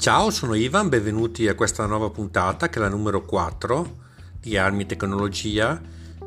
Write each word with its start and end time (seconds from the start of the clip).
Ciao, 0.00 0.30
sono 0.30 0.54
Ivan, 0.54 0.88
benvenuti 0.88 1.46
a 1.46 1.54
questa 1.54 1.84
nuova 1.84 2.08
puntata 2.08 2.70
che 2.70 2.78
è 2.78 2.80
la 2.80 2.88
numero 2.88 3.22
4 3.22 3.96
di 4.40 4.56
Armi 4.56 4.86
Tecnologia. 4.86 5.78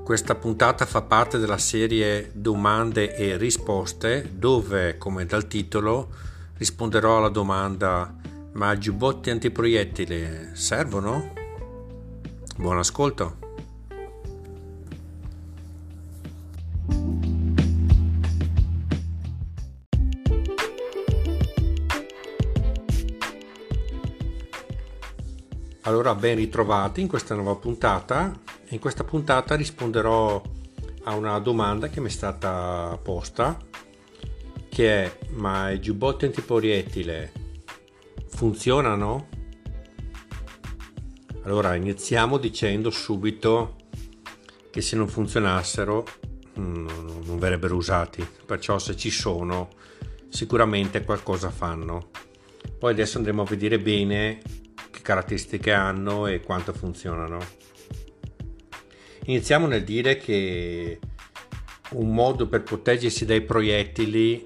Questa 0.04 0.36
puntata 0.36 0.86
fa 0.86 1.02
parte 1.02 1.40
della 1.40 1.58
serie 1.58 2.30
domande 2.36 3.16
e 3.16 3.36
risposte 3.36 4.30
dove, 4.32 5.00
come 5.00 5.26
dal 5.26 5.48
titolo, 5.48 6.10
risponderò 6.58 7.18
alla 7.18 7.30
domanda 7.30 8.14
ma 8.52 8.78
giubbotti 8.78 9.32
antiproiettile 9.32 10.52
servono? 10.54 11.34
Buon 12.56 12.78
ascolto! 12.78 13.43
Allora, 25.86 26.16
ben 26.16 26.38
ritrovati 26.38 27.02
in 27.02 27.10
questa 27.10 27.36
nuova 27.36 27.56
puntata. 27.56 28.40
In 28.70 28.80
questa 28.80 29.04
puntata 29.04 29.56
risponderò 29.56 30.42
a 31.04 31.14
una 31.14 31.38
domanda 31.40 31.90
che 31.90 32.00
mi 32.00 32.08
è 32.08 32.10
stata 32.10 32.98
posta, 33.04 33.58
che 34.70 35.04
è: 35.04 35.18
ma 35.32 35.72
i 35.72 35.82
giubbotti 35.82 36.24
antiproiettile 36.24 37.34
funzionano? 38.28 39.28
Allora, 41.42 41.76
iniziamo 41.76 42.38
dicendo 42.38 42.90
subito 42.90 43.76
che 44.72 44.80
se 44.80 44.96
non 44.96 45.10
funzionassero 45.10 46.06
mm, 46.58 46.88
non 47.26 47.38
verrebbero 47.38 47.76
usati, 47.76 48.26
perciò 48.46 48.80
se 48.80 48.96
ci 48.96 49.10
sono 49.10 49.68
sicuramente 50.30 51.04
qualcosa 51.04 51.50
fanno. 51.50 52.10
Poi 52.80 52.94
adesso 52.94 53.18
andremo 53.18 53.42
a 53.42 53.46
vedere 53.46 53.80
bene 53.80 54.40
caratteristiche 55.04 55.72
hanno 55.72 56.26
e 56.26 56.40
quanto 56.40 56.74
funzionano. 56.74 57.38
Iniziamo 59.26 59.68
nel 59.68 59.84
dire 59.84 60.18
che 60.18 61.00
un 61.92 62.12
modo 62.12 62.48
per 62.48 62.64
proteggersi 62.64 63.26
dai 63.26 63.42
proiettili 63.42 64.44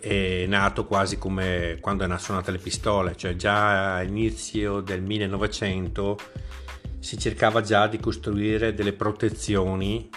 è 0.00 0.46
nato 0.46 0.86
quasi 0.86 1.18
come 1.18 1.76
quando 1.80 2.04
è 2.06 2.18
suonata 2.18 2.50
le 2.50 2.58
pistole, 2.58 3.16
cioè 3.16 3.36
già 3.36 3.96
all'inizio 3.96 4.80
del 4.80 5.02
1900 5.02 6.18
si 6.98 7.18
cercava 7.18 7.60
già 7.60 7.86
di 7.86 7.98
costruire 7.98 8.72
delle 8.72 8.94
protezioni 8.94 10.08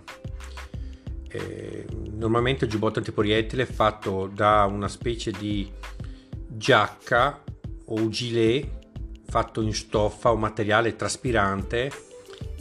Eh, 1.28 1.86
normalmente 2.12 2.66
il 2.66 2.72
giubbotto 2.72 3.00
antiproiettile 3.00 3.64
è 3.64 3.66
fatto 3.66 4.30
da 4.32 4.66
una 4.66 4.88
specie 4.88 5.32
di 5.32 5.68
giacca 6.48 7.42
o 7.86 8.08
gilet 8.10 8.82
fatto 9.28 9.62
in 9.62 9.74
stoffa 9.74 10.32
o 10.32 10.36
materiale 10.36 10.96
traspirante 10.96 11.92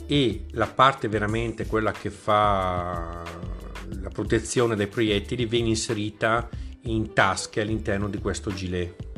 e 0.07 0.45
la 0.51 0.65
parte 0.65 1.07
veramente 1.07 1.67
quella 1.67 1.91
che 1.91 2.09
fa 2.09 3.21
la 4.01 4.09
protezione 4.09 4.75
dai 4.75 4.87
proiettili 4.87 5.45
viene 5.45 5.69
inserita 5.69 6.49
in 6.85 7.13
tasche 7.13 7.61
all'interno 7.61 8.09
di 8.09 8.17
questo 8.17 8.51
gilet. 8.51 9.12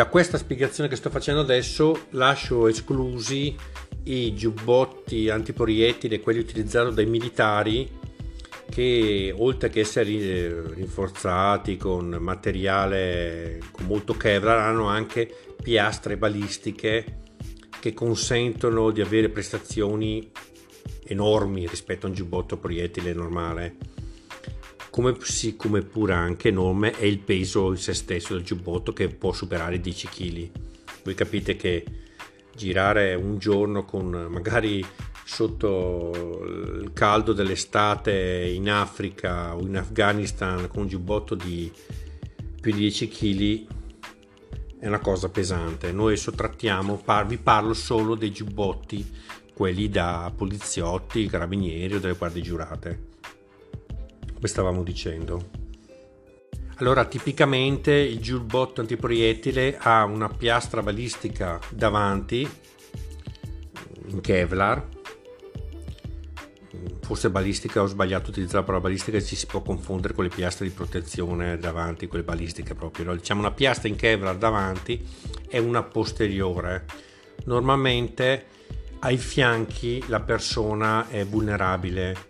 Da 0.00 0.06
questa 0.06 0.38
spiegazione 0.38 0.88
che 0.88 0.96
sto 0.96 1.10
facendo 1.10 1.42
adesso 1.42 2.06
lascio 2.12 2.68
esclusi 2.68 3.54
i 4.04 4.34
giubbotti 4.34 5.28
antiproiettili, 5.28 6.20
quelli 6.20 6.38
utilizzati 6.38 6.94
dai 6.94 7.04
militari 7.04 7.86
che 8.70 9.34
oltre 9.36 9.68
che 9.68 9.80
essere 9.80 10.72
rinforzati 10.72 11.76
con 11.76 12.16
materiale 12.18 13.60
con 13.70 13.84
molto 13.84 14.14
Kevlar 14.14 14.56
hanno 14.56 14.86
anche 14.86 15.30
piastre 15.62 16.16
balistiche 16.16 17.20
che 17.78 17.92
consentono 17.92 18.92
di 18.92 19.02
avere 19.02 19.28
prestazioni 19.28 20.30
enormi 21.08 21.68
rispetto 21.68 22.06
a 22.06 22.08
un 22.08 22.14
giubbotto 22.14 22.56
proiettile 22.56 23.12
normale 23.12 23.76
come, 24.90 25.16
come 25.56 25.82
pure 25.82 26.12
anche 26.12 26.48
enorme 26.48 26.90
è 26.90 27.04
il 27.04 27.20
peso 27.20 27.70
in 27.70 27.76
se 27.76 27.94
stesso 27.94 28.34
del 28.34 28.42
giubbotto 28.42 28.92
che 28.92 29.08
può 29.08 29.32
superare 29.32 29.76
i 29.76 29.80
10 29.80 30.08
kg. 30.08 30.50
Voi 31.04 31.14
capite 31.14 31.56
che 31.56 31.84
girare 32.54 33.14
un 33.14 33.38
giorno 33.38 33.84
con 33.84 34.10
magari 34.28 34.84
sotto 35.24 36.42
il 36.44 36.90
caldo 36.92 37.32
dell'estate 37.32 38.50
in 38.52 38.68
Africa 38.68 39.54
o 39.54 39.60
in 39.60 39.76
Afghanistan 39.76 40.68
con 40.68 40.82
un 40.82 40.88
giubbotto 40.88 41.34
di 41.34 41.70
più 42.60 42.72
di 42.72 42.78
10 42.78 43.08
kg 43.08 43.66
è 44.80 44.86
una 44.88 44.98
cosa 44.98 45.28
pesante. 45.28 45.92
Noi 45.92 46.16
sottrattiamo, 46.16 47.02
vi 47.26 47.36
parlo 47.38 47.74
solo 47.74 48.14
dei 48.14 48.32
giubbotti, 48.32 49.08
quelli 49.54 49.88
da 49.88 50.32
poliziotti, 50.34 51.26
carabinieri 51.26 51.94
o 51.94 52.00
delle 52.00 52.14
guardie 52.14 52.42
giurate 52.42 53.09
come 54.40 54.48
stavamo 54.48 54.82
dicendo. 54.82 55.50
Allora, 56.76 57.04
tipicamente 57.04 57.92
il 57.92 58.20
giubbotto 58.20 58.80
antiproiettile 58.80 59.76
ha 59.78 60.04
una 60.04 60.30
piastra 60.30 60.82
balistica 60.82 61.60
davanti 61.68 62.48
in 64.06 64.20
Kevlar. 64.22 64.88
Forse 67.02 67.28
balistica, 67.28 67.82
ho 67.82 67.86
sbagliato 67.86 68.30
utilizzare 68.30 68.60
la 68.60 68.64
parola 68.64 68.84
balistica, 68.84 69.20
ci 69.20 69.36
si 69.36 69.44
può 69.44 69.60
confondere 69.60 70.14
con 70.14 70.24
le 70.24 70.30
piastre 70.30 70.66
di 70.66 70.72
protezione 70.72 71.58
davanti, 71.58 72.06
quelle 72.06 72.24
balistiche 72.24 72.74
proprio. 72.74 73.04
No? 73.04 73.14
Diciamo 73.14 73.40
una 73.40 73.50
piastra 73.50 73.88
in 73.88 73.96
Kevlar 73.96 74.38
davanti 74.38 75.06
e 75.48 75.58
una 75.58 75.82
posteriore. 75.82 76.86
Normalmente 77.44 78.46
ai 79.00 79.18
fianchi 79.18 80.02
la 80.06 80.20
persona 80.20 81.08
è 81.08 81.26
vulnerabile 81.26 82.28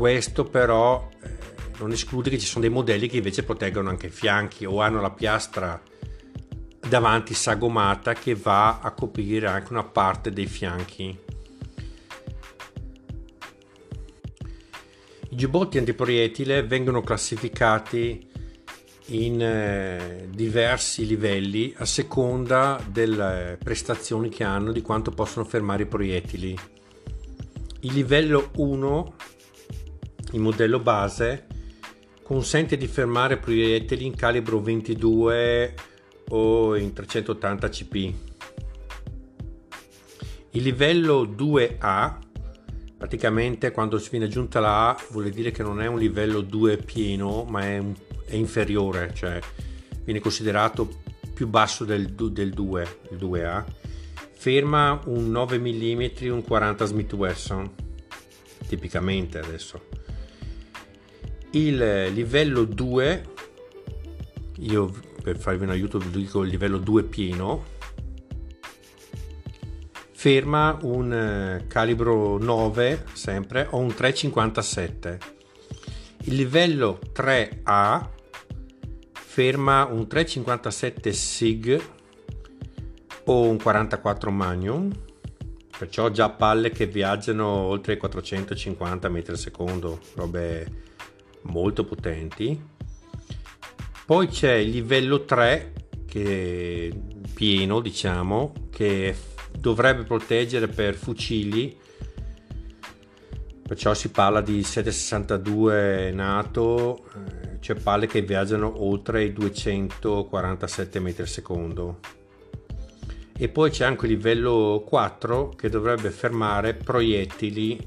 questo 0.00 0.44
però 0.44 1.10
eh, 1.22 1.28
non 1.76 1.92
esclude 1.92 2.30
che 2.30 2.38
ci 2.38 2.46
sono 2.46 2.62
dei 2.62 2.72
modelli 2.72 3.06
che 3.06 3.18
invece 3.18 3.42
proteggono 3.42 3.90
anche 3.90 4.06
i 4.06 4.10
fianchi 4.10 4.64
o 4.64 4.80
hanno 4.80 5.02
la 5.02 5.10
piastra 5.10 5.78
davanti 6.88 7.34
sagomata 7.34 8.14
che 8.14 8.34
va 8.34 8.80
a 8.80 8.92
coprire 8.92 9.46
anche 9.48 9.72
una 9.72 9.84
parte 9.84 10.32
dei 10.32 10.46
fianchi. 10.46 11.18
I 15.28 15.36
giubbotti 15.36 15.76
antiproiettile 15.76 16.62
vengono 16.62 17.02
classificati 17.02 18.26
in 19.08 19.42
eh, 19.42 20.28
diversi 20.30 21.04
livelli 21.04 21.74
a 21.76 21.84
seconda 21.84 22.82
delle 22.88 23.58
prestazioni 23.62 24.30
che 24.30 24.44
hanno, 24.44 24.72
di 24.72 24.80
quanto 24.80 25.10
possono 25.10 25.44
fermare 25.44 25.82
i 25.82 25.86
proiettili. 25.86 26.58
Il 27.80 27.92
livello 27.92 28.48
1 28.56 29.14
il 30.32 30.40
modello 30.40 30.78
base 30.78 31.46
consente 32.22 32.76
di 32.76 32.86
fermare 32.86 33.38
proiettili 33.38 34.06
in 34.06 34.14
calibro 34.14 34.60
22 34.60 35.74
o 36.28 36.76
in 36.76 36.92
380 36.92 37.68
cp. 37.68 37.94
Il 40.52 40.62
livello 40.62 41.24
2A, 41.24 42.18
praticamente 42.96 43.72
quando 43.72 43.98
si 43.98 44.10
viene 44.10 44.26
aggiunta 44.26 44.60
la 44.60 44.90
A, 44.90 45.02
vuol 45.10 45.30
dire 45.30 45.50
che 45.50 45.64
non 45.64 45.80
è 45.80 45.86
un 45.86 45.98
livello 45.98 46.40
2 46.40 46.76
pieno, 46.76 47.44
ma 47.44 47.62
è, 47.62 47.78
un, 47.78 47.94
è 48.26 48.36
inferiore, 48.36 49.12
cioè 49.12 49.40
viene 50.04 50.20
considerato 50.20 50.88
più 51.34 51.48
basso 51.48 51.84
del, 51.84 52.12
del 52.12 52.50
2, 52.50 52.98
il 53.10 53.16
2A. 53.16 53.64
Ferma 54.32 55.00
un 55.06 55.30
9 55.30 55.58
mm, 55.58 56.32
un 56.32 56.44
40 56.44 56.84
Smith 56.84 57.12
Wesson, 57.12 57.70
tipicamente 58.68 59.38
adesso. 59.38 59.89
Il 61.52 61.76
livello 62.12 62.64
2, 62.64 63.24
io 64.58 64.92
per 65.22 65.38
farvi 65.38 65.64
un 65.64 65.70
aiuto 65.70 65.98
vi 65.98 66.10
dico 66.10 66.42
il 66.42 66.50
livello 66.50 66.78
2 66.78 67.02
pieno, 67.04 67.64
ferma 70.20 70.78
un 70.82 71.12
eh, 71.12 71.66
calibro 71.66 72.36
9 72.36 73.04
sempre 73.14 73.66
o 73.70 73.78
un 73.78 73.94
357 73.94 75.18
il 76.24 76.34
livello 76.34 76.98
3A 77.14 78.06
ferma 79.12 79.86
un 79.86 80.06
357 80.06 81.12
SIG 81.14 81.82
o 83.24 83.48
un 83.48 83.56
44 83.56 84.30
Magnum 84.30 84.92
perciò 85.78 86.10
già 86.10 86.28
palle 86.28 86.68
che 86.68 86.84
viaggiano 86.84 87.46
oltre 87.46 87.94
i 87.94 87.96
450 87.96 89.08
metri 89.08 89.32
al 89.32 89.38
secondo 89.38 90.00
robe 90.16 90.89
molto 91.42 91.84
potenti. 91.84 92.60
Poi 94.04 94.26
c'è 94.26 94.54
il 94.54 94.70
livello 94.70 95.24
3 95.24 95.72
che 96.06 96.92
pieno 97.32 97.80
diciamo 97.80 98.52
che 98.70 99.14
dovrebbe 99.56 100.02
proteggere 100.02 100.66
per 100.68 100.94
fucili. 100.94 101.78
Perciò 103.62 103.94
si 103.94 104.10
parla 104.10 104.40
di 104.40 104.64
762 104.64 106.10
NATO 106.10 107.04
eh, 107.14 107.58
c'è 107.60 107.74
palle 107.76 108.08
che 108.08 108.22
viaggiano 108.22 108.82
oltre 108.82 109.22
i 109.22 109.32
247 109.32 110.98
metri 110.98 111.22
al 111.22 111.28
secondo. 111.28 112.00
E 113.36 113.48
poi 113.48 113.70
c'è 113.70 113.84
anche 113.84 114.06
il 114.06 114.12
livello 114.12 114.82
4 114.84 115.50
che 115.50 115.68
dovrebbe 115.68 116.10
fermare 116.10 116.74
proiettili 116.74 117.78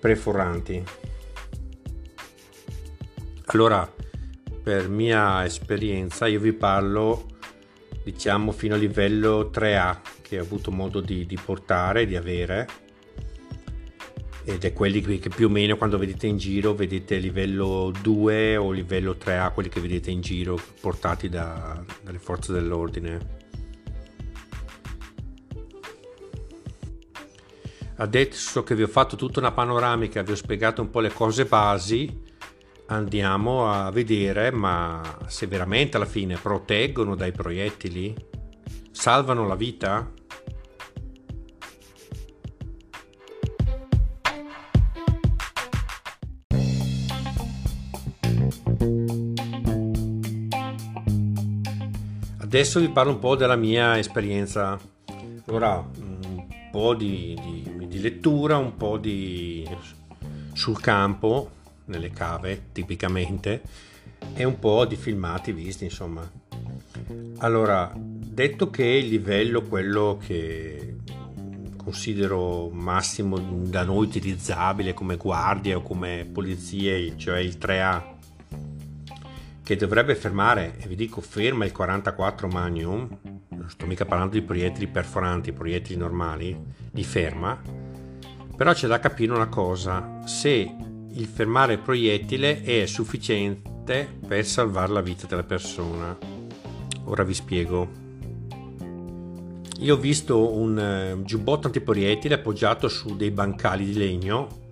preforanti 0.00 0.82
allora 3.46 3.92
per 4.62 4.88
mia 4.88 5.44
esperienza 5.44 6.26
io 6.26 6.40
vi 6.40 6.52
parlo 6.52 7.26
diciamo 8.02 8.52
fino 8.52 8.74
a 8.74 8.78
livello 8.78 9.50
3A 9.52 9.98
che 10.22 10.38
ho 10.38 10.42
avuto 10.42 10.70
modo 10.70 11.00
di, 11.00 11.26
di 11.26 11.38
portare, 11.42 12.06
di 12.06 12.16
avere 12.16 12.82
ed 14.46 14.62
è 14.64 14.72
quelli 14.74 15.00
che 15.18 15.30
più 15.30 15.46
o 15.46 15.50
meno 15.50 15.76
quando 15.76 15.96
vedete 15.96 16.26
in 16.26 16.36
giro 16.36 16.74
vedete 16.74 17.16
livello 17.16 17.90
2 18.02 18.58
o 18.58 18.70
livello 18.72 19.12
3A, 19.12 19.52
quelli 19.54 19.70
che 19.70 19.80
vedete 19.80 20.10
in 20.10 20.20
giro 20.20 20.58
portati 20.80 21.30
da, 21.30 21.82
dalle 22.02 22.18
forze 22.18 22.52
dell'ordine. 22.52 23.42
Adesso 27.96 28.62
che 28.64 28.74
vi 28.74 28.82
ho 28.82 28.88
fatto 28.88 29.16
tutta 29.16 29.38
una 29.38 29.52
panoramica, 29.52 30.22
vi 30.22 30.32
ho 30.32 30.36
spiegato 30.36 30.82
un 30.82 30.90
po' 30.90 31.00
le 31.00 31.12
cose 31.12 31.46
basi, 31.46 32.23
andiamo 32.86 33.70
a 33.70 33.90
vedere 33.90 34.50
ma 34.50 35.18
se 35.26 35.46
veramente 35.46 35.96
alla 35.96 36.06
fine 36.06 36.36
proteggono 36.36 37.14
dai 37.14 37.32
proiettili, 37.32 38.14
salvano 38.90 39.46
la 39.46 39.54
vita? 39.54 40.10
Adesso 52.38 52.78
vi 52.78 52.88
parlo 52.88 53.10
un 53.10 53.18
po' 53.18 53.34
della 53.34 53.56
mia 53.56 53.98
esperienza. 53.98 54.78
Allora, 55.46 55.84
un 55.98 56.46
po' 56.70 56.94
di, 56.94 57.36
di, 57.42 57.86
di 57.88 58.00
lettura, 58.00 58.58
un 58.58 58.76
po' 58.76 58.96
di 58.96 59.68
sul 60.52 60.80
campo, 60.80 61.50
nelle 61.86 62.10
cave 62.10 62.66
tipicamente, 62.72 63.62
e 64.34 64.44
un 64.44 64.58
po' 64.58 64.84
di 64.84 64.96
filmati 64.96 65.52
visti, 65.52 65.84
insomma. 65.84 66.28
Allora, 67.38 67.92
detto 67.94 68.70
che 68.70 68.84
il 68.84 69.08
livello, 69.08 69.62
quello 69.62 70.18
che 70.24 70.96
considero 71.76 72.70
massimo 72.70 73.38
da 73.38 73.84
noi 73.84 74.06
utilizzabile 74.06 74.94
come 74.94 75.16
guardia 75.16 75.76
o 75.76 75.82
come 75.82 76.28
polizie, 76.30 77.16
cioè 77.18 77.38
il 77.38 77.58
3A, 77.60 78.12
che 79.62 79.76
dovrebbe 79.76 80.14
fermare, 80.14 80.76
e 80.78 80.86
vi 80.88 80.94
dico 80.94 81.20
ferma 81.20 81.64
il 81.64 81.72
44 81.72 82.48
Magnum, 82.48 83.18
non 83.48 83.70
sto 83.70 83.86
mica 83.86 84.04
parlando 84.04 84.34
di 84.34 84.42
proiettili 84.42 84.86
perforanti, 84.86 85.52
proiettili 85.52 85.98
normali, 85.98 86.58
li 86.92 87.04
ferma, 87.04 87.60
però 88.56 88.72
c'è 88.72 88.86
da 88.86 89.00
capire 89.00 89.32
una 89.32 89.48
cosa, 89.48 90.20
se 90.26 90.92
il 91.16 91.26
fermare 91.26 91.74
il 91.74 91.78
proiettile 91.78 92.62
è 92.62 92.86
sufficiente 92.86 94.08
per 94.26 94.44
salvare 94.44 94.92
la 94.92 95.00
vita 95.00 95.26
della 95.26 95.44
persona. 95.44 96.16
Ora 97.04 97.22
vi 97.22 97.34
spiego. 97.34 98.02
Io 99.78 99.94
ho 99.94 99.98
visto 99.98 100.54
un 100.54 101.16
uh, 101.18 101.22
giubbotto 101.22 101.66
antiproiettile 101.66 102.34
appoggiato 102.34 102.88
su 102.88 103.16
dei 103.16 103.30
bancali 103.30 103.84
di 103.84 103.94
legno, 103.94 104.62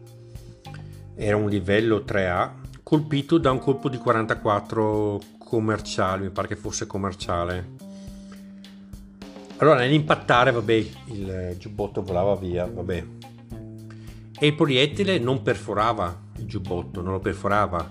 era 1.15 1.37
un 1.37 1.49
livello 1.49 1.99
3A, 1.99 2.51
colpito 2.83 3.39
da 3.39 3.51
un 3.51 3.59
colpo 3.59 3.89
di 3.89 3.99
44 3.99 5.21
commerciale, 5.39 6.25
mi 6.25 6.31
pare 6.31 6.49
che 6.49 6.57
fosse 6.57 6.87
commerciale. 6.87 7.91
Allora, 9.59 9.81
nell'impattare, 9.81 10.51
vabbè, 10.51 10.73
il 10.73 11.57
giubbotto 11.59 12.03
volava 12.03 12.35
via, 12.35 12.65
vabbè. 12.67 13.05
E 14.41 14.47
il 14.47 14.55
proiettile 14.55 15.19
non 15.19 15.43
perforava 15.43 16.31
giubbotto, 16.47 17.01
non 17.01 17.13
lo 17.13 17.21
perforava. 17.21 17.91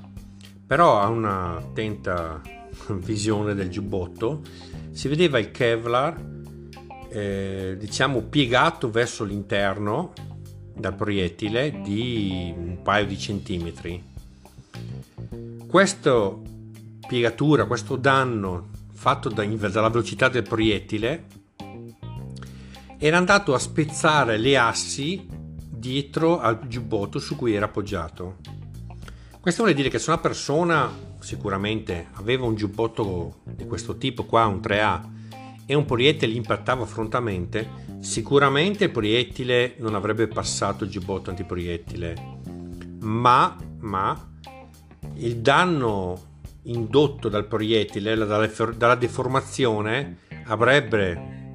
Però 0.65 1.00
a 1.00 1.07
una 1.07 1.57
attenta 1.57 2.42
visione 2.95 3.53
del 3.53 3.69
giubbotto 3.69 4.42
si 4.92 5.07
vedeva 5.07 5.39
il 5.39 5.51
Kevlar, 5.51 6.29
eh, 7.10 7.75
diciamo, 7.77 8.22
piegato 8.24 8.89
verso 8.89 9.24
l'interno 9.24 10.13
dal 10.74 10.96
proiettile 10.96 11.81
di 11.84 12.53
un 12.55 12.81
paio 12.81 13.05
di 13.05 13.17
centimetri 13.17 14.10
questa 15.72 16.29
piegatura, 17.08 17.63
questo 17.63 17.96
danno 17.96 18.72
fatto 18.91 19.29
da, 19.29 19.46
dalla 19.46 19.88
velocità 19.88 20.27
del 20.27 20.43
proiettile 20.43 21.27
era 22.98 23.15
andato 23.15 23.53
a 23.53 23.58
spezzare 23.58 24.38
le 24.38 24.58
assi 24.58 25.25
dietro 25.82 26.40
al 26.40 26.68
giubbotto 26.68 27.18
su 27.18 27.36
cui 27.36 27.56
era 27.56 27.66
appoggiato. 27.66 28.38
Questo 29.42 29.64
vuol 29.64 29.74
dire 29.74 29.90
che 29.90 29.98
se 29.98 30.12
una 30.12 30.20
persona 30.20 30.90
sicuramente 31.20 32.10
aveva 32.14 32.46
un 32.46 32.54
giubbotto 32.56 33.40
di 33.44 33.66
questo 33.66 33.98
tipo 33.98 34.26
qua, 34.26 34.46
un 34.46 34.60
3A, 34.60 35.02
e 35.66 35.74
un 35.74 35.86
proiettile 35.86 36.34
impattava 36.34 36.86
frontalmente, 36.86 37.68
sicuramente 38.00 38.86
il 38.86 38.92
proiettile 38.92 39.76
non 39.80 39.96
avrebbe 39.96 40.28
passato 40.28 40.84
il 40.84 40.92
giubbotto 40.92 41.32
antiproiettile, 41.32 42.38
ma, 43.00 43.58
ma 43.80 44.30
il 45.16 45.38
danno 45.38 46.30
indotto 46.64 47.28
dal 47.28 47.48
proiettile, 47.48 48.16
dalla 48.16 48.96
deformazione, 48.96 50.20
avrebbe 50.46 51.54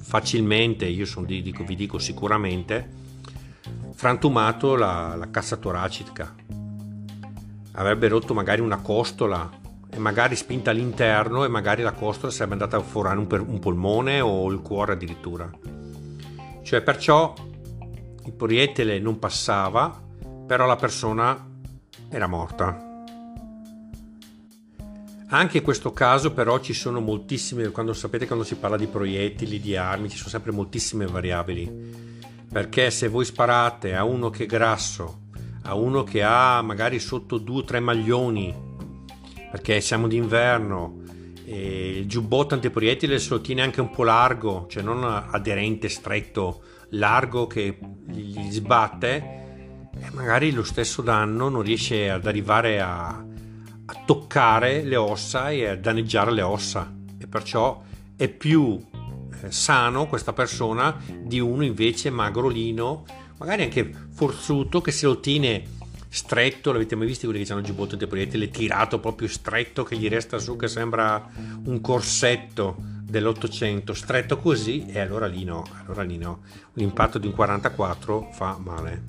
facilmente, 0.00 0.86
io 0.86 1.06
dico, 1.26 1.64
vi 1.64 1.74
dico 1.74 1.98
sicuramente, 1.98 3.06
frantumato 3.98 4.76
la, 4.76 5.16
la 5.16 5.28
cassa 5.28 5.56
toracica. 5.56 6.32
Avrebbe 7.72 8.06
rotto 8.06 8.32
magari 8.32 8.60
una 8.60 8.76
costola 8.76 9.50
e 9.90 9.98
magari 9.98 10.36
spinta 10.36 10.70
all'interno 10.70 11.44
e 11.44 11.48
magari 11.48 11.82
la 11.82 11.90
costola 11.90 12.30
sarebbe 12.30 12.52
andata 12.52 12.76
a 12.76 12.80
forare 12.80 13.18
un, 13.18 13.26
un 13.28 13.58
polmone 13.58 14.20
o 14.20 14.48
il 14.52 14.60
cuore 14.60 14.92
addirittura. 14.92 15.50
Cioè 16.62 16.80
perciò 16.80 17.34
il 18.24 18.32
proiettile 18.34 19.00
non 19.00 19.18
passava, 19.18 20.00
però 20.46 20.64
la 20.64 20.76
persona 20.76 21.48
era 22.08 22.28
morta. 22.28 23.02
Anche 25.30 25.56
in 25.56 25.64
questo 25.64 25.92
caso 25.92 26.32
però 26.32 26.60
ci 26.60 26.72
sono 26.72 27.00
moltissime, 27.00 27.70
quando 27.70 27.92
sapete 27.94 28.28
quando 28.28 28.44
si 28.44 28.54
parla 28.54 28.76
di 28.76 28.86
proiettili, 28.86 29.58
di 29.58 29.74
armi, 29.74 30.08
ci 30.08 30.18
sono 30.18 30.30
sempre 30.30 30.52
moltissime 30.52 31.04
variabili. 31.04 32.07
Perché 32.50 32.90
se 32.90 33.08
voi 33.08 33.24
sparate 33.24 33.94
a 33.94 34.04
uno 34.04 34.30
che 34.30 34.44
è 34.44 34.46
grasso, 34.46 35.20
a 35.62 35.74
uno 35.74 36.02
che 36.02 36.22
ha 36.22 36.62
magari 36.62 36.98
sotto 36.98 37.38
2-3 37.38 37.80
maglioni, 37.80 38.54
perché 39.50 39.80
siamo 39.80 40.08
d'inverno 40.08 41.06
il 41.44 42.06
giubbotto 42.06 42.54
antiproiettile 42.54 43.18
se 43.18 43.30
lo 43.30 43.40
tiene 43.40 43.62
anche 43.62 43.80
un 43.80 43.90
po' 43.90 44.04
largo, 44.04 44.66
cioè 44.68 44.82
non 44.82 45.02
aderente, 45.04 45.88
stretto, 45.88 46.62
largo 46.90 47.46
che 47.46 47.78
gli 48.06 48.50
sbatte 48.50 49.36
e 49.98 50.10
magari 50.12 50.52
lo 50.52 50.62
stesso 50.62 51.02
danno 51.02 51.48
non 51.48 51.62
riesce 51.62 52.10
ad 52.10 52.26
arrivare 52.26 52.80
a, 52.80 53.08
a 53.08 54.02
toccare 54.04 54.82
le 54.82 54.96
ossa 54.96 55.50
e 55.50 55.66
a 55.66 55.76
danneggiare 55.76 56.32
le 56.32 56.42
ossa. 56.42 56.92
E 57.18 57.26
perciò 57.26 57.82
è 58.16 58.28
più 58.28 58.78
eh, 58.92 58.97
sano 59.48 60.06
questa 60.06 60.32
persona 60.32 60.96
di 61.22 61.40
uno 61.40 61.64
invece 61.64 62.10
magrolino, 62.10 63.04
magari 63.38 63.62
anche 63.62 63.92
forzuto 64.12 64.80
che 64.80 64.90
se 64.90 65.06
lo 65.06 65.20
tiene 65.20 65.76
stretto, 66.08 66.72
l'avete 66.72 66.96
mai 66.96 67.06
visto 67.06 67.26
quelli 67.26 67.44
che 67.44 67.52
hanno 67.52 67.62
giubbotto 67.62 67.96
di 67.96 68.06
proiettile 68.06 68.48
tirato 68.48 68.98
proprio 68.98 69.28
stretto 69.28 69.84
che 69.84 69.96
gli 69.96 70.08
resta 70.08 70.38
su 70.38 70.56
che 70.56 70.68
sembra 70.68 71.28
un 71.64 71.80
corsetto 71.80 72.76
dell'Ottocento, 73.02 73.94
stretto 73.94 74.38
così 74.38 74.86
e 74.86 75.00
allora 75.00 75.26
lì 75.26 75.44
no, 75.44 75.64
allora 75.80 76.02
lì 76.02 76.18
no. 76.18 76.42
L'impatto 76.74 77.18
di 77.18 77.26
un 77.26 77.32
44 77.32 78.28
fa 78.32 78.58
male. 78.58 79.04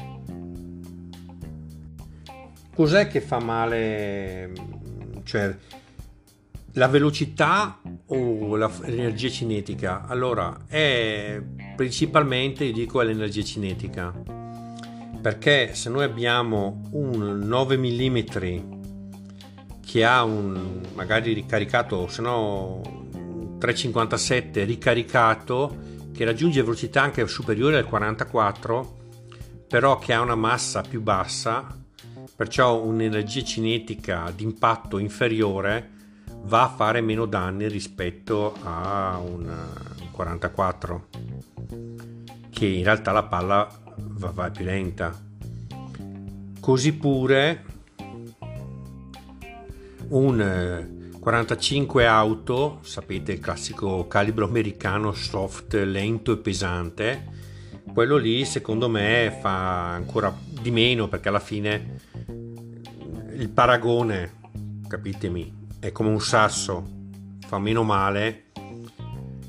Cos'è 2.74 3.07
che 3.07 3.19
fa 3.19 3.39
male? 3.39 4.53
Cioè 5.24 5.57
la 6.74 6.88
velocità 6.88 7.79
o 8.09 8.55
l'energia 8.55 9.29
cinetica? 9.29 10.05
Allora, 10.07 10.65
è 10.67 11.41
principalmente, 11.75 12.65
io 12.65 12.73
dico, 12.73 13.01
è 13.01 13.05
l'energia 13.05 13.43
cinetica 13.43 14.13
perché 15.21 15.75
se 15.75 15.89
noi 15.89 16.03
abbiamo 16.03 16.81
un 16.91 17.39
9 17.43 17.77
mm 17.77 18.17
che 19.85 20.05
ha 20.05 20.23
un 20.23 20.81
magari 20.93 21.33
ricaricato 21.33 22.07
se 22.07 22.21
no 22.21 22.81
357 23.59 24.63
ricaricato 24.63 25.77
che 26.13 26.23
raggiunge 26.23 26.61
velocità 26.61 27.01
anche 27.01 27.27
superiore 27.27 27.77
al 27.77 27.85
44 27.85 28.97
però 29.67 29.99
che 29.99 30.13
ha 30.13 30.21
una 30.21 30.35
massa 30.35 30.81
più 30.81 31.01
bassa 31.01 31.77
perciò 32.35 32.81
un'energia 32.81 33.43
cinetica 33.43 34.31
d'impatto 34.33 34.99
inferiore 34.99 35.97
va 36.43 36.63
a 36.63 36.69
fare 36.69 37.01
meno 37.01 37.25
danni 37.25 37.67
rispetto 37.67 38.55
a 38.63 39.17
un 39.17 39.51
44 40.12 41.08
che 42.50 42.65
in 42.65 42.84
realtà 42.84 43.12
la 43.12 43.24
palla 43.24 43.67
va, 43.96 44.31
va 44.31 44.50
più 44.50 44.65
lenta. 44.65 45.17
Così 46.60 46.93
pure 46.93 47.63
un 50.10 50.98
45 51.19 52.03
eh, 52.03 52.05
auto, 52.05 52.79
sapete 52.81 53.34
il 53.34 53.39
classico 53.39 54.08
calibro 54.08 54.46
americano 54.46 55.13
soft, 55.13 55.74
lento 55.74 56.34
e 56.34 56.38
pesante, 56.38 57.27
quello 57.93 58.17
lì 58.17 58.46
secondo 58.46 58.89
me 58.89 59.38
fa 59.39 59.93
ancora 59.93 60.36
di 60.62 60.72
meno 60.72 61.08
perché 61.08 61.29
alla 61.29 61.39
fine 61.39 61.98
il 63.38 63.50
paragone, 63.50 64.34
capitemi, 64.88 65.58
è 65.79 65.91
come 65.91 66.09
un 66.09 66.21
sasso, 66.21 66.86
fa 67.48 67.59
meno 67.59 67.83
male. 67.83 68.45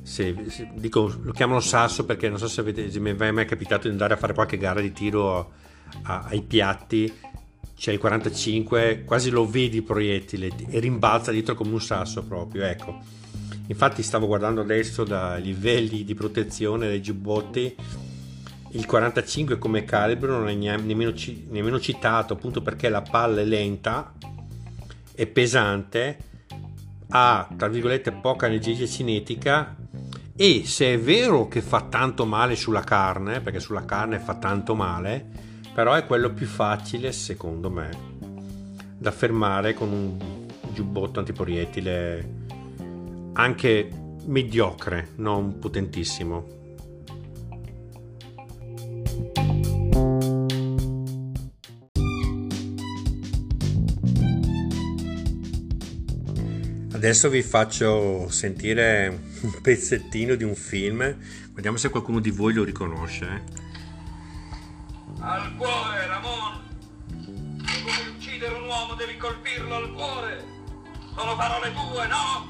Se, 0.03 0.35
se, 0.49 0.69
dico, 0.75 1.13
lo 1.23 1.33
chiamano 1.33 1.61
sasso 1.61 2.05
perché 2.05 2.29
non 2.29 2.39
so 2.39 2.49
se, 2.49 2.61
avete, 2.61 2.91
se 2.91 2.99
mi 3.01 3.15
è 3.15 3.31
mai 3.31 3.45
capitato 3.45 3.83
di 3.83 3.91
andare 3.91 4.15
a 4.15 4.17
fare 4.17 4.35
qualche 4.35 4.57
gara 4.57 4.81
di 4.81 4.93
tiro 4.93 5.39
a, 5.39 5.47
a, 6.03 6.25
ai 6.25 6.43
piatti 6.43 7.13
c'è 7.81 7.93
il 7.93 7.99
45 7.99 9.05
quasi 9.07 9.31
lo 9.31 9.49
vedi 9.49 9.77
il 9.79 9.83
proiettile 9.83 10.51
e 10.69 10.81
rimbalza 10.81 11.31
dietro 11.31 11.55
come 11.55 11.73
un 11.73 11.81
sasso 11.81 12.23
proprio 12.25 12.65
ecco. 12.65 12.99
Infatti 13.69 14.03
stavo 14.03 14.27
guardando 14.27 14.61
adesso 14.61 15.05
dai 15.05 15.41
livelli 15.41 16.05
di 16.05 16.15
protezione 16.15 16.89
dei 16.89 17.01
giubbotti 17.01 17.75
il 18.73 18.87
45 18.87 19.59
come 19.59 19.85
calibro 19.85 20.39
non 20.39 20.49
è 20.49 20.55
nemmeno, 20.55 21.13
nemmeno 21.49 21.81
citato 21.81 22.35
appunto 22.35 22.63
perché 22.63 22.89
la 22.89 23.03
palla 23.03 23.41
è 23.41 23.45
lenta 23.45 24.13
è 25.21 25.27
pesante 25.27 26.17
ha 27.11 27.47
tra 27.55 27.69
virgolette 27.69 28.11
poca 28.11 28.47
energia 28.47 28.87
cinetica 28.87 29.77
e 30.35 30.63
se 30.65 30.95
è 30.95 30.99
vero 30.99 31.47
che 31.47 31.61
fa 31.61 31.83
tanto 31.83 32.25
male 32.25 32.57
sulla 32.57 32.81
carne, 32.81 33.43
perché 33.43 33.61
sulla 33.61 33.85
carne 33.85 34.19
fa 34.19 34.37
tanto 34.37 34.75
male, 34.75 35.23
però 35.75 35.93
è 35.93 36.07
quello 36.07 36.33
più 36.33 36.47
facile, 36.47 37.13
secondo 37.13 37.69
me, 37.69 37.91
da 38.97 39.11
fermare 39.11 39.75
con 39.75 39.93
un 39.93 40.47
giubbotto 40.73 41.19
antiproiettile 41.19 42.39
anche 43.35 43.91
mediocre, 44.25 45.11
non 45.17 45.59
potentissimo. 45.59 46.60
Adesso 57.01 57.31
vi 57.31 57.43
faccio 57.43 58.29
sentire 58.29 59.23
un 59.41 59.59
pezzettino 59.63 60.35
di 60.35 60.45
un 60.45 60.55
film, 60.55 61.17
vediamo 61.55 61.79
se 61.79 61.89
qualcuno 61.89 62.21
di 62.21 62.31
voi 62.31 62.53
lo 62.53 62.63
riconosce. 62.63 63.25
Eh. 63.25 63.43
Al 65.21 65.57
cuore, 65.57 66.07
Ramon! 66.07 66.61
Se 67.65 67.81
vuoi 67.81 68.15
uccidere 68.15 68.53
un 68.53 68.67
uomo 68.67 68.93
devi 68.97 69.17
colpirlo 69.17 69.77
al 69.77 69.93
cuore! 69.95 70.45
Sono 71.17 71.37
parole 71.37 71.73
tue, 71.73 72.07
no? 72.07 72.50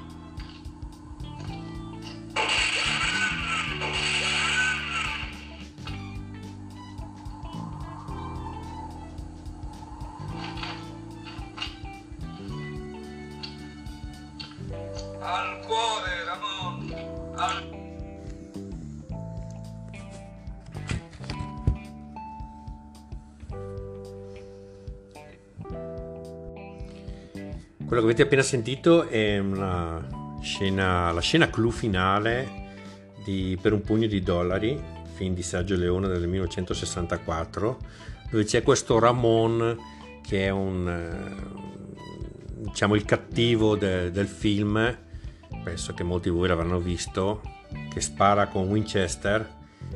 Quello 27.91 28.05
che 28.05 28.11
avete 28.13 28.23
appena 28.23 28.43
sentito 28.43 29.09
è 29.09 29.39
una 29.39 30.39
scena, 30.41 31.11
la 31.11 31.21
scena 31.21 31.51
clou 31.51 31.73
finale 31.73 32.69
di 33.25 33.59
Per 33.61 33.73
un 33.73 33.83
pugno 33.83 34.07
di 34.07 34.23
dollari, 34.23 34.81
film 35.15 35.35
di 35.35 35.43
Sergio 35.43 35.75
Leone 35.75 36.07
del 36.07 36.29
1964, 36.29 37.79
dove 38.31 38.45
c'è 38.45 38.63
questo 38.63 39.01
Ramon 39.01 39.77
che 40.23 40.45
è 40.45 40.51
un 40.51 41.49
diciamo 42.59 42.95
il 42.95 43.05
cattivo 43.05 43.75
de, 43.75 44.13
del 44.13 44.29
film 44.29 44.97
penso 45.65 45.93
che 45.93 46.05
molti 46.05 46.31
di 46.31 46.37
voi 46.37 46.47
l'avranno 46.47 46.79
visto, 46.79 47.43
che 47.93 48.01
spara 48.01 48.47
con 48.47 48.69
Winchester 48.69 49.45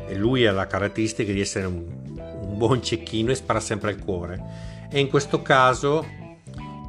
e 0.09 0.17
lui 0.17 0.45
ha 0.49 0.51
la 0.51 0.67
caratteristica 0.67 1.33
di 1.33 1.41
essere 1.41 1.67
un, 1.67 1.85
un 2.19 2.59
buon 2.59 2.83
cecchino 2.83 3.31
e 3.31 3.37
spara 3.37 3.61
sempre 3.61 3.93
al 3.93 4.01
cuore. 4.01 4.43
E 4.91 4.99
in 4.99 5.09
questo 5.09 5.43
caso 5.43 6.23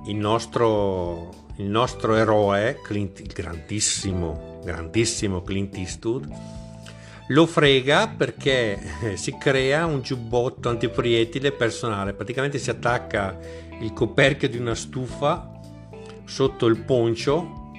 il 0.06 0.16
nostro, 0.16 1.30
il 1.58 1.66
nostro 1.66 2.16
eroe, 2.16 2.80
Clint, 2.84 3.20
il 3.20 3.32
grandissimo, 3.34 4.60
grandissimo 4.64 5.42
Clint 5.42 5.76
Eastwood, 5.78 6.30
lo 7.30 7.46
frega 7.48 8.08
perché 8.16 8.80
eh, 9.02 9.18
si 9.18 9.36
crea 9.38 9.86
un 9.86 10.02
giubbotto 10.02 10.70
antiproiettile 10.70 11.52
personale, 11.52 12.14
praticamente 12.14 12.60
si 12.60 12.70
attacca 12.70 13.38
il 13.80 13.94
coperchio 13.94 14.48
di 14.48 14.58
una 14.58 14.76
stufa 14.76 15.52
sotto 16.24 16.66
il 16.68 16.78
poncio 16.78 17.72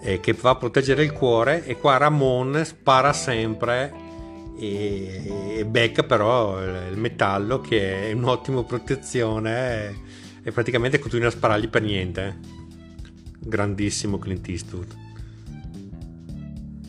eh, 0.00 0.20
che 0.20 0.32
va 0.32 0.50
a 0.50 0.56
proteggere 0.56 1.02
il 1.02 1.12
cuore 1.12 1.64
e 1.64 1.76
qua 1.78 1.96
Ramon 1.96 2.62
spara 2.64 3.12
sempre 3.12 3.92
e, 4.58 5.56
e 5.58 5.64
becca 5.64 6.02
però 6.02 6.62
il 6.62 6.96
metallo 6.96 7.60
che 7.60 8.08
è 8.08 8.12
un'ottima 8.12 8.62
protezione 8.62 10.22
e 10.44 10.52
praticamente 10.52 10.98
continua 10.98 11.28
a 11.28 11.32
sparargli 11.32 11.68
per 11.68 11.82
niente 11.82 12.38
grandissimo 13.38 14.18
Clint 14.18 14.48
Eastwood. 14.48 14.96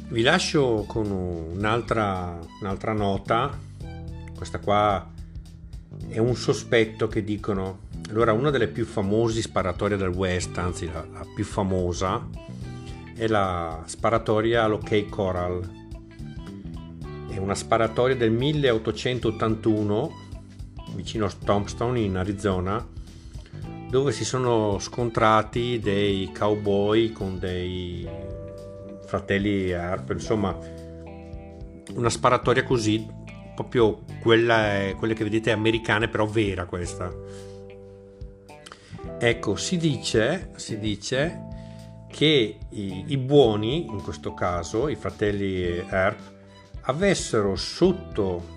Vi 0.09 0.21
lascio 0.21 0.83
con 0.87 1.09
un'altra, 1.09 2.39
un'altra 2.61 2.93
nota. 2.93 3.57
Questa 4.35 4.59
qua 4.59 5.11
è 6.07 6.19
un 6.19 6.35
sospetto 6.35 7.07
che 7.07 7.23
dicono 7.23 7.83
allora 8.09 8.33
una 8.33 8.51
delle 8.51 8.67
più 8.67 8.85
famose 8.85 9.41
sparatorie 9.41 9.97
del 9.97 10.09
West 10.09 10.57
anzi 10.57 10.85
la, 10.85 11.03
la 11.11 11.25
più 11.33 11.43
famosa 11.43 12.27
è 13.15 13.27
la 13.27 13.81
sparatoria 13.85 14.65
all'Ok 14.65 15.09
Coral. 15.09 15.83
È 17.29 17.37
una 17.37 17.55
sparatoria 17.55 18.15
del 18.15 18.31
1881 18.31 20.23
vicino 20.93 21.25
a 21.25 21.31
Tombstone 21.43 21.99
in 21.99 22.17
Arizona 22.17 22.85
dove 23.95 24.11
si 24.11 24.25
sono 24.25 24.77
scontrati 24.77 25.79
dei 25.79 26.29
cowboy 26.37 27.13
con 27.13 27.39
dei 27.39 28.05
fratelli 29.05 29.71
Harp, 29.71 30.09
insomma 30.09 30.53
una 31.93 32.09
sparatoria 32.09 32.65
così, 32.65 33.07
proprio 33.55 34.01
quella, 34.19 34.93
quelle 34.97 35.13
che 35.13 35.23
vedete 35.23 35.51
americane, 35.51 36.09
però 36.09 36.25
vera 36.25 36.65
questa. 36.65 37.09
Ecco, 39.17 39.55
si 39.55 39.77
dice, 39.77 40.51
si 40.57 40.77
dice 40.77 41.43
che 42.11 42.57
i, 42.71 43.05
i 43.07 43.17
buoni, 43.17 43.85
in 43.85 44.01
questo 44.03 44.33
caso 44.33 44.89
i 44.89 44.97
fratelli 44.97 45.79
Harp, 45.87 46.19
avessero 46.81 47.55
sotto 47.55 48.54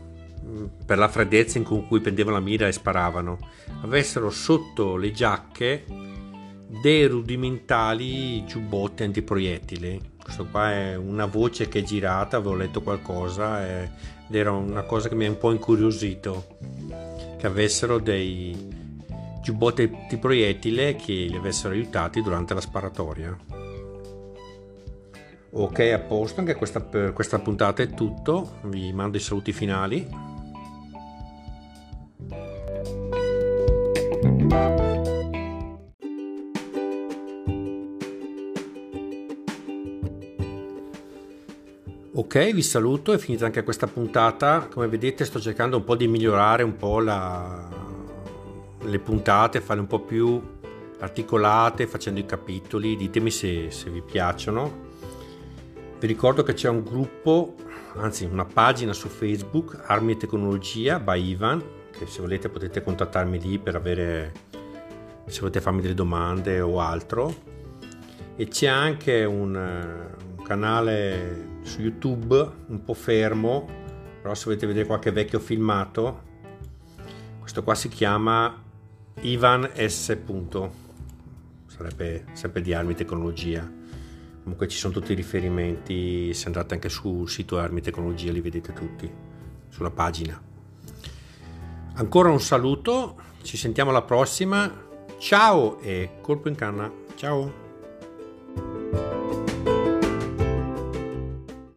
per 0.84 0.98
la 0.98 1.08
freddezza 1.08 1.58
in 1.58 1.64
cui 1.64 2.00
prendevano 2.00 2.36
la 2.36 2.42
mira 2.42 2.66
e 2.66 2.72
sparavano, 2.72 3.38
avessero 3.82 4.30
sotto 4.30 4.96
le 4.96 5.10
giacche 5.10 5.84
dei 6.82 7.06
rudimentali 7.06 8.44
giubbotti 8.44 9.02
antiproiettili. 9.02 10.16
Questo 10.22 10.46
qua 10.46 10.72
è 10.72 10.96
una 10.96 11.26
voce 11.26 11.68
che 11.68 11.80
è 11.80 11.82
girata, 11.82 12.36
avevo 12.36 12.54
letto 12.54 12.82
qualcosa 12.82 13.66
ed 13.66 13.90
era 14.30 14.52
una 14.52 14.82
cosa 14.82 15.08
che 15.08 15.14
mi 15.14 15.24
ha 15.24 15.30
un 15.30 15.38
po' 15.38 15.52
incuriosito, 15.52 16.58
che 17.38 17.46
avessero 17.46 17.98
dei 17.98 18.76
giubbotti 19.42 19.82
antiproiettile 19.82 20.96
che 20.96 21.12
li 21.12 21.36
avessero 21.36 21.72
aiutati 21.72 22.20
durante 22.20 22.52
la 22.52 22.60
sparatoria. 22.60 23.36
Ok, 25.50 25.78
a 25.78 25.98
posto, 26.00 26.40
anche 26.40 26.54
questa, 26.54 26.80
per 26.80 27.14
questa 27.14 27.38
puntata 27.38 27.82
è 27.82 27.88
tutto, 27.88 28.58
vi 28.64 28.92
mando 28.92 29.16
i 29.16 29.20
saluti 29.20 29.52
finali. 29.52 30.06
Ok, 42.18 42.52
vi 42.52 42.62
saluto, 42.62 43.12
è 43.12 43.18
finita 43.18 43.46
anche 43.46 43.62
questa 43.62 43.86
puntata. 43.86 44.68
Come 44.70 44.86
vedete 44.88 45.24
sto 45.24 45.40
cercando 45.40 45.76
un 45.78 45.84
po' 45.84 45.94
di 45.94 46.06
migliorare 46.08 46.62
un 46.62 46.76
po' 46.76 47.00
la... 47.00 47.68
le 48.82 48.98
puntate, 48.98 49.60
farle 49.60 49.82
un 49.82 49.86
po' 49.86 50.00
più 50.00 50.42
articolate, 50.98 51.86
facendo 51.86 52.20
i 52.20 52.26
capitoli. 52.26 52.96
Ditemi 52.96 53.30
se, 53.30 53.70
se 53.70 53.88
vi 53.88 54.02
piacciono. 54.02 54.86
Vi 55.98 56.06
ricordo 56.06 56.42
che 56.42 56.54
c'è 56.54 56.68
un 56.68 56.82
gruppo, 56.82 57.54
anzi 57.94 58.24
una 58.24 58.44
pagina 58.44 58.92
su 58.92 59.08
Facebook, 59.08 59.80
Armi 59.86 60.12
e 60.12 60.16
Tecnologia 60.16 60.98
by 61.00 61.30
Ivan, 61.30 61.62
che 61.98 62.06
se 62.06 62.20
volete 62.20 62.48
potete 62.48 62.82
contattarmi 62.82 63.40
lì 63.40 63.58
per 63.58 63.74
avere, 63.74 64.32
se 65.26 65.40
volete 65.40 65.60
farmi 65.60 65.80
delle 65.80 65.94
domande 65.94 66.60
o 66.60 66.80
altro. 66.80 67.56
E 68.36 68.46
c'è 68.46 68.68
anche 68.68 69.24
un, 69.24 69.54
un 69.54 70.42
canale 70.44 71.56
su 71.62 71.80
YouTube 71.80 72.50
un 72.68 72.84
po' 72.84 72.94
fermo, 72.94 73.66
però 74.22 74.34
se 74.34 74.44
volete 74.44 74.66
vedere 74.66 74.86
qualche 74.86 75.10
vecchio 75.10 75.40
filmato, 75.40 76.22
questo 77.40 77.62
qua 77.62 77.74
si 77.74 77.88
chiama 77.88 78.62
Ivan 79.22 79.68
S. 79.74 80.16
sarebbe 81.66 82.24
sempre 82.32 82.62
di 82.62 82.72
Armi 82.72 82.94
Tecnologia. 82.94 83.68
Comunque 84.42 84.68
ci 84.68 84.78
sono 84.78 84.94
tutti 84.94 85.12
i 85.12 85.16
riferimenti, 85.16 86.32
se 86.32 86.46
andate 86.46 86.74
anche 86.74 86.88
sul 86.88 87.28
sito 87.28 87.58
Armi 87.58 87.80
Tecnologia 87.80 88.32
li 88.32 88.40
vedete 88.40 88.72
tutti, 88.72 89.10
sulla 89.68 89.90
pagina. 89.90 90.47
Ancora 91.98 92.30
un 92.30 92.40
saluto, 92.40 93.16
ci 93.42 93.56
sentiamo 93.56 93.90
alla 93.90 94.02
prossima, 94.02 94.72
ciao 95.18 95.80
e 95.80 96.20
colpo 96.22 96.48
in 96.48 96.54
canna, 96.54 96.88
ciao! 97.16 97.67